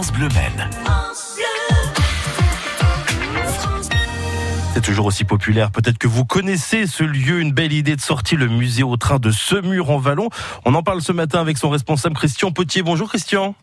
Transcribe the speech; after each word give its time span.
France 0.00 0.12
Bleu 0.14 0.28
Maine. 0.28 0.70
C'est 4.72 4.80
toujours 4.80 5.04
aussi 5.04 5.24
populaire. 5.24 5.70
Peut-être 5.70 5.98
que 5.98 6.08
vous 6.08 6.24
connaissez 6.24 6.86
ce 6.86 7.04
lieu, 7.04 7.40
une 7.40 7.52
belle 7.52 7.74
idée 7.74 7.96
de 7.96 8.00
sortie, 8.00 8.36
le 8.36 8.48
musée 8.48 8.82
au 8.82 8.96
train 8.96 9.18
de 9.18 9.30
Semur 9.30 9.90
en 9.90 9.98
Vallon. 9.98 10.30
On 10.64 10.74
en 10.74 10.82
parle 10.82 11.02
ce 11.02 11.12
matin 11.12 11.38
avec 11.38 11.58
son 11.58 11.68
responsable 11.68 12.14
Christian 12.14 12.50
Potier. 12.50 12.82
Bonjour 12.82 13.10
Christian. 13.10 13.54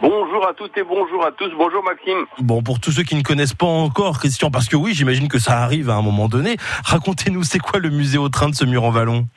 Bonjour 0.00 0.48
à 0.48 0.54
toutes 0.54 0.78
et 0.78 0.82
bonjour 0.82 1.26
à 1.26 1.30
tous. 1.32 1.50
Bonjour 1.58 1.84
Maxime. 1.84 2.24
Bon, 2.38 2.62
pour 2.62 2.80
tous 2.80 2.92
ceux 2.92 3.02
qui 3.02 3.16
ne 3.16 3.22
connaissent 3.22 3.52
pas 3.52 3.66
encore 3.66 4.18
Christian, 4.18 4.50
parce 4.50 4.66
que 4.66 4.76
oui, 4.76 4.94
j'imagine 4.94 5.28
que 5.28 5.38
ça 5.38 5.58
arrive 5.58 5.90
à 5.90 5.94
un 5.94 6.02
moment 6.02 6.28
donné, 6.28 6.56
racontez-nous, 6.86 7.42
c'est 7.42 7.58
quoi 7.58 7.80
le 7.80 7.90
musée 7.90 8.16
au 8.16 8.30
train 8.30 8.48
de 8.48 8.54
Semur 8.54 8.84
en 8.84 8.90
Vallon? 8.90 9.28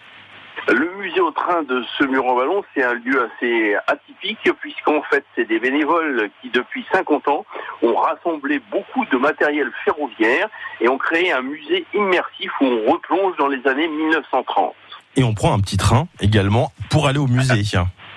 Au 1.23 1.31
train 1.31 1.63
de 1.63 1.83
ce 1.97 2.03
mur 2.03 2.25
en 2.25 2.35
vallon 2.35 2.63
c'est 2.73 2.83
un 2.83 2.93
lieu 2.93 3.29
assez 3.29 3.75
atypique 3.87 4.51
puisqu'en 4.59 5.01
fait, 5.03 5.23
c'est 5.35 5.47
des 5.47 5.59
bénévoles 5.59 6.29
qui, 6.41 6.49
depuis 6.49 6.85
50 6.91 7.27
ans, 7.27 7.45
ont 7.81 7.95
rassemblé 7.95 8.61
beaucoup 8.71 9.05
de 9.11 9.17
matériel 9.17 9.71
ferroviaire 9.85 10.49
et 10.81 10.89
ont 10.89 10.97
créé 10.97 11.31
un 11.31 11.41
musée 11.41 11.85
immersif 11.93 12.51
où 12.61 12.65
on 12.65 12.91
replonge 12.91 13.35
dans 13.37 13.47
les 13.47 13.65
années 13.67 13.87
1930. 13.87 14.73
Et 15.15 15.23
on 15.23 15.33
prend 15.33 15.53
un 15.53 15.59
petit 15.59 15.77
train 15.77 16.07
également 16.19 16.71
pour 16.89 17.07
aller 17.07 17.19
au 17.19 17.27
musée. 17.27 17.61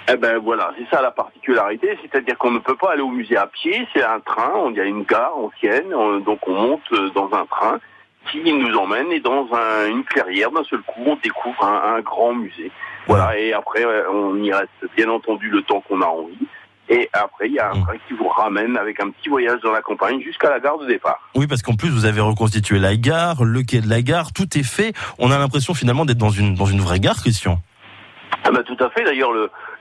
Eh 0.09 0.17
ben 0.17 0.39
voilà, 0.39 0.73
c'est 0.79 0.89
ça 0.95 1.03
la 1.03 1.11
particularité, 1.11 1.99
c'est-à-dire 2.01 2.39
qu'on 2.39 2.53
ne 2.53 2.61
peut 2.61 2.77
pas 2.77 2.93
aller 2.93 3.03
au 3.03 3.11
musée 3.11 3.37
à 3.37 3.49
pied, 3.49 3.87
c'est 3.93 4.05
un 4.05 4.21
train, 4.21 4.53
on 4.55 4.73
y 4.73 4.81
a 4.81 4.85
une 4.85 5.03
gare 5.03 5.37
ancienne, 5.37 5.91
donc 6.25 6.47
on 6.47 6.55
monte 6.55 7.13
dans 7.15 7.29
un 7.33 7.45
train 7.47 7.81
qui 8.31 8.53
nous 8.53 8.75
emmène 8.77 9.11
et 9.13 9.21
dans 9.21 9.49
une 9.89 10.05
clairière, 10.05 10.51
d'un 10.51 10.65
seul 10.65 10.81
coup, 10.81 11.03
on 11.07 11.17
découvre 11.17 11.65
un, 11.65 12.01
grand 12.01 12.35
musée. 12.35 12.71
Voilà, 13.07 13.39
et 13.39 13.53
après, 13.53 13.85
on 14.13 14.37
y 14.43 14.53
reste 14.53 14.71
bien 14.97 15.09
entendu 15.09 15.49
le 15.49 15.63
temps 15.63 15.81
qu'on 15.81 16.03
a 16.03 16.07
envie. 16.07 16.47
Et 16.89 17.09
après, 17.13 17.49
il 17.49 17.55
y 17.55 17.59
a 17.59 17.71
un 17.71 17.75
mmh. 17.75 17.83
train 17.83 17.95
qui 18.07 18.15
vous 18.15 18.29
ramène 18.29 18.77
avec 18.77 19.01
un 19.01 19.11
petit 19.11 19.29
voyage 19.29 19.61
dans 19.63 19.73
la 19.73 19.83
campagne 19.83 20.21
jusqu'à 20.23 20.51
la 20.51 20.61
gare 20.61 20.79
de 20.79 20.87
départ. 20.87 21.19
Oui, 21.35 21.47
parce 21.49 21.63
qu'en 21.63 21.75
plus, 21.75 21.89
vous 21.89 22.05
avez 22.05 22.21
reconstitué 22.21 22.79
la 22.79 22.97
gare, 22.97 23.43
le 23.43 23.63
quai 23.63 23.81
de 23.81 23.89
la 23.89 24.03
gare, 24.03 24.33
tout 24.33 24.57
est 24.57 24.63
fait. 24.63 24.93
On 25.19 25.33
a 25.33 25.39
l'impression 25.39 25.75
finalement 25.75 26.05
d'être 26.05 26.19
dans 26.19 26.31
une, 26.31 26.55
dans 26.55 26.67
une 26.67 26.81
vraie 26.81 27.01
gare, 27.01 27.17
Christian. 27.17 27.61
Ah 28.47 28.53
bah, 28.53 28.63
tout 28.63 28.77
à 28.79 28.91
fait. 28.91 29.03
D'ailleurs, 29.03 29.33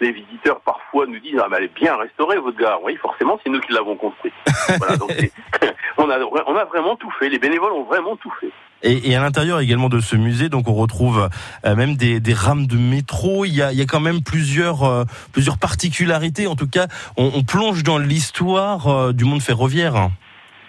les 0.02 0.12
visiteurs 0.12 0.60
parfois 0.62 1.06
nous 1.06 1.20
disent 1.20 1.40
ah 1.40 1.48
bah, 1.50 1.58
elle 1.60 1.66
est 1.66 1.76
bien 1.76 1.96
restaurée 1.96 2.38
votre 2.38 2.58
gare. 2.58 2.80
Oui, 2.84 2.96
forcément, 2.96 3.40
c'est 3.44 3.52
nous 3.52 3.60
qui 3.60 3.74
l'avons 3.74 3.96
construite. 3.96 4.34
voilà, 4.80 4.98
donc 4.98 5.12
on 5.98 6.10
a 6.10 6.20
on 6.20 6.56
a 6.56 6.66
vraiment 6.66 6.96
tout 6.96 7.12
fait. 7.20 7.30
Les 7.30 7.38
bénévoles 7.38 7.74
ont 7.74 7.84
vraiment 7.84 8.16
tout 8.16 8.34
fait. 8.42 8.52
Et, 8.82 9.12
et 9.12 9.16
à 9.16 9.22
l'intérieur 9.22 9.60
également 9.60 9.90
de 9.90 10.00
ce 10.00 10.16
musée, 10.16 10.50
donc 10.50 10.68
on 10.68 10.74
retrouve 10.74 11.30
euh, 11.66 11.76
même 11.76 11.96
des, 11.96 12.20
des, 12.20 12.34
rames 12.34 12.66
de 12.66 12.78
métro. 12.78 13.46
Il 13.46 13.56
y 13.56 13.62
a, 13.62 13.72
il 13.72 13.78
y 13.78 13.82
a 13.82 13.86
quand 13.86 14.00
même 14.00 14.22
plusieurs 14.24 14.84
euh, 14.84 15.04
plusieurs 15.32 15.58
particularités. 15.58 16.48
En 16.48 16.56
tout 16.56 16.68
cas, 16.68 16.88
on, 17.18 17.32
on 17.36 17.44
plonge 17.44 17.84
dans 17.84 18.00
l'histoire 18.00 18.88
euh, 18.88 19.14
du 19.14 19.26
monde 19.26 19.42
ferroviaire. 19.42 20.10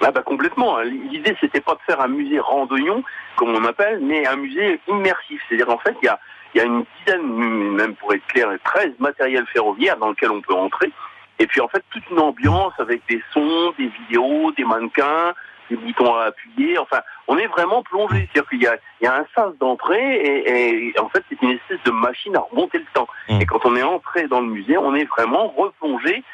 Ah 0.03 0.11
bah 0.11 0.23
complètement. 0.23 0.79
Hein. 0.79 0.85
L'idée 0.85 1.35
c'était 1.41 1.61
pas 1.61 1.75
de 1.75 1.81
faire 1.87 2.01
un 2.01 2.09
musée 2.09 2.39
randonnion 2.39 3.03
comme 3.37 3.55
on 3.55 3.65
appelle, 3.65 4.01
mais 4.03 4.27
un 4.27 4.37
musée 4.37 4.81
immersif. 4.87 5.41
C'est-à-dire 5.49 5.71
en 5.71 5.79
fait 5.79 5.97
il 6.03 6.07
y 6.07 6.09
a 6.09 6.19
il 6.57 6.61
y 6.61 6.63
a 6.63 6.65
une 6.65 6.85
dizaine, 7.05 7.75
même 7.75 7.95
pour 7.97 8.15
être 8.15 8.27
clair, 8.29 8.49
13 8.65 8.93
matériels 8.99 9.47
ferroviaires 9.53 9.99
dans 9.99 10.09
lesquels 10.09 10.31
on 10.31 10.41
peut 10.41 10.55
entrer. 10.55 10.91
Et 11.39 11.47
puis 11.47 11.61
en 11.61 11.69
fait, 11.69 11.85
toute 11.91 12.09
une 12.11 12.19
ambiance 12.19 12.73
avec 12.79 13.03
des 13.11 13.23
sons, 13.33 13.75
des 13.79 13.89
vidéos, 13.89 14.53
des 14.53 14.65
mannequins, 14.65 15.35
des 15.69 15.77
boutons 15.77 16.15
à 16.15 16.25
appuyer. 16.25 16.79
Enfin, 16.79 17.01
on 17.29 17.37
est 17.37 17.47
vraiment 17.49 17.83
plongé. 17.83 18.27
C'est-à-dire 18.33 18.49
qu'il 18.49 18.63
y 18.63 18.67
a, 18.67 18.77
il 19.03 19.05
y 19.05 19.07
a 19.07 19.17
un 19.17 19.27
sens 19.35 19.55
d'entrée 19.59 20.15
et, 20.15 20.89
et, 20.89 20.99
en 20.99 21.11
fait, 21.11 21.23
c'est 21.29 21.43
une 21.43 21.51
espèce 21.51 21.83
de 21.85 21.91
machine 21.91 22.35
à 22.37 22.41
remonter 22.51 22.79
le 22.79 22.87
temps. 22.95 23.09
Mmh. 23.29 23.41
Et 23.43 23.45
quand 23.45 23.67
on 23.67 23.77
est 23.77 23.83
entré 23.83 24.27
dans 24.29 24.41
le 24.41 24.47
musée, 24.47 24.79
on 24.79 24.95
est 24.95 25.05
vraiment 25.05 25.49
replongé 25.49 26.25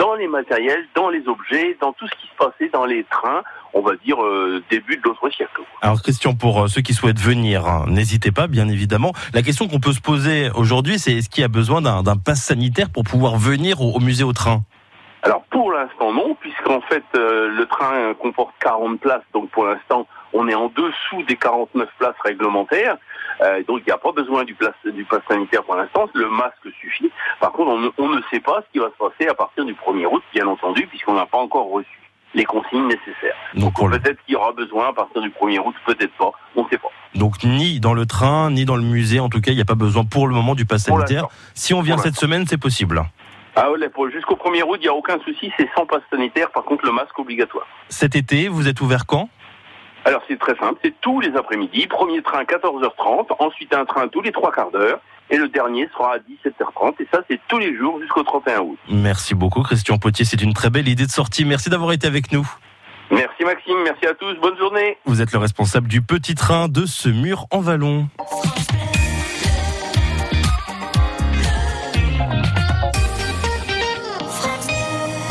dans 0.00 0.14
les 0.14 0.28
matériels, 0.28 0.86
dans 0.94 1.10
les 1.10 1.28
objets, 1.28 1.76
dans 1.78 1.92
tout 1.92 2.08
ce 2.08 2.12
qui 2.12 2.26
se 2.26 2.34
passait 2.38 2.70
dans 2.72 2.86
les 2.86 3.04
trains, 3.04 3.42
on 3.74 3.82
va 3.82 3.92
dire 3.96 4.20
euh, 4.24 4.62
début 4.70 4.96
de 4.96 5.02
l'autre 5.02 5.28
siècle. 5.28 5.60
Alors 5.82 6.00
question 6.00 6.34
pour 6.34 6.62
euh, 6.62 6.68
ceux 6.68 6.80
qui 6.80 6.94
souhaitent 6.94 7.20
venir, 7.20 7.66
hein. 7.66 7.84
n'hésitez 7.86 8.32
pas 8.32 8.46
bien 8.46 8.66
évidemment. 8.68 9.12
La 9.34 9.42
question 9.42 9.68
qu'on 9.68 9.78
peut 9.78 9.92
se 9.92 10.00
poser 10.00 10.48
aujourd'hui, 10.54 10.98
c'est 10.98 11.12
est-ce 11.12 11.28
qu'il 11.28 11.42
y 11.42 11.44
a 11.44 11.48
besoin 11.48 11.82
d'un 11.82 12.16
pass 12.16 12.42
sanitaire 12.42 12.88
pour 12.88 13.04
pouvoir 13.04 13.36
venir 13.36 13.82
au, 13.82 14.00
musée 14.00 14.24
au 14.24 14.32
train? 14.32 14.62
Alors 15.22 15.42
pour 15.50 15.70
l'instant 15.70 16.14
non, 16.14 16.34
puisqu'en 16.40 16.80
fait 16.80 17.04
euh, 17.14 17.50
le 17.50 17.66
train 17.66 18.14
comporte 18.14 18.54
40 18.60 18.98
places, 19.00 19.22
donc 19.34 19.50
pour 19.50 19.66
l'instant 19.66 20.06
on 20.32 20.48
est 20.48 20.54
en 20.54 20.68
dessous 20.68 21.22
des 21.26 21.36
49 21.36 21.88
places 21.98 22.14
réglementaires. 22.24 22.96
Euh, 23.42 23.62
donc 23.66 23.80
il 23.80 23.86
n'y 23.86 23.92
a 23.92 23.98
pas 23.98 24.12
besoin 24.12 24.44
du, 24.44 24.54
place, 24.54 24.74
du 24.84 25.04
pass 25.04 25.20
sanitaire 25.28 25.62
pour 25.64 25.76
l'instant, 25.76 26.08
le 26.14 26.28
masque 26.28 26.68
suffit. 26.80 27.10
Par 27.40 27.52
contre, 27.52 27.92
on, 27.98 28.08
ne 28.08 28.20
sait 28.30 28.40
pas 28.40 28.62
ce 28.66 28.72
qui 28.72 28.78
va 28.78 28.90
se 28.90 28.98
passer 28.98 29.28
à 29.28 29.34
partir 29.34 29.64
du 29.64 29.74
1er 29.74 30.06
août, 30.06 30.22
bien 30.32 30.46
entendu, 30.46 30.86
puisqu'on 30.86 31.14
n'a 31.14 31.26
pas 31.26 31.38
encore 31.38 31.70
reçu 31.70 31.88
les 32.34 32.44
consignes 32.44 32.86
nécessaires. 32.86 33.34
Donc, 33.54 33.74
peut-être 33.74 34.22
qu'il 34.24 34.34
y 34.34 34.36
aura 34.36 34.52
besoin 34.52 34.90
à 34.90 34.92
partir 34.92 35.20
du 35.20 35.30
1er 35.30 35.58
août, 35.58 35.74
peut-être 35.84 36.12
pas, 36.12 36.30
on 36.54 36.64
ne 36.64 36.68
sait 36.68 36.78
pas. 36.78 36.90
Donc 37.14 37.42
ni 37.42 37.80
dans 37.80 37.94
le 37.94 38.06
train, 38.06 38.50
ni 38.50 38.64
dans 38.64 38.76
le 38.76 38.84
musée, 38.84 39.18
en 39.18 39.28
tout 39.28 39.40
cas, 39.40 39.50
il 39.50 39.56
n'y 39.56 39.62
a 39.62 39.64
pas 39.64 39.74
besoin 39.74 40.04
pour 40.04 40.28
le 40.28 40.34
moment 40.34 40.54
du 40.54 40.64
pass 40.64 40.84
sanitaire. 40.84 41.26
Si 41.54 41.74
on 41.74 41.82
vient 41.82 41.98
cette 41.98 42.14
semaine, 42.14 42.46
c'est 42.46 42.58
possible. 42.58 43.02
Ah 43.56 43.66
jusqu'au 44.12 44.36
1er 44.36 44.62
août, 44.62 44.78
il 44.80 44.82
n'y 44.82 44.88
a 44.88 44.94
aucun 44.94 45.18
souci, 45.24 45.52
c'est 45.56 45.68
sans 45.74 45.86
passe 45.86 46.02
sanitaire, 46.10 46.50
par 46.50 46.64
contre 46.64 46.86
le 46.86 46.92
masque 46.92 47.18
obligatoire. 47.18 47.66
Cet 47.88 48.14
été, 48.14 48.48
vous 48.48 48.68
êtes 48.68 48.80
ouvert 48.80 49.06
quand? 49.06 49.28
Alors 50.04 50.22
c'est 50.28 50.38
très 50.38 50.56
simple, 50.56 50.78
c'est 50.82 50.94
tous 51.00 51.20
les 51.20 51.36
après-midi. 51.36 51.86
Premier 51.86 52.22
train 52.22 52.42
14h30, 52.42 53.26
ensuite 53.38 53.74
un 53.74 53.84
train 53.84 54.08
tous 54.08 54.22
les 54.22 54.32
trois 54.32 54.52
quarts 54.52 54.70
d'heure, 54.70 55.00
et 55.30 55.36
le 55.36 55.48
dernier 55.48 55.88
sera 55.92 56.14
à 56.14 56.18
17h30. 56.18 56.94
Et 57.00 57.08
ça, 57.12 57.20
c'est 57.28 57.40
tous 57.48 57.58
les 57.58 57.76
jours 57.76 58.00
jusqu'au 58.00 58.22
31 58.22 58.60
août. 58.60 58.78
Merci 58.88 59.34
beaucoup, 59.34 59.62
Christian 59.62 59.98
Potier. 59.98 60.24
C'est 60.24 60.42
une 60.42 60.54
très 60.54 60.70
belle 60.70 60.88
idée 60.88 61.06
de 61.06 61.10
sortie. 61.10 61.44
Merci 61.44 61.70
d'avoir 61.70 61.92
été 61.92 62.06
avec 62.06 62.32
nous. 62.32 62.48
Merci 63.10 63.42
Maxime, 63.44 63.74
merci 63.82 64.06
à 64.06 64.14
tous, 64.14 64.34
bonne 64.40 64.56
journée. 64.56 64.96
Vous 65.04 65.20
êtes 65.20 65.32
le 65.32 65.38
responsable 65.38 65.88
du 65.88 66.00
petit 66.00 66.36
train 66.36 66.68
de 66.68 66.86
ce 66.86 67.08
mur 67.08 67.46
en 67.50 67.58
vallon. 67.58 68.08